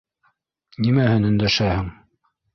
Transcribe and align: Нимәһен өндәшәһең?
Нимәһен 0.85 1.29
өндәшәһең? 1.29 1.95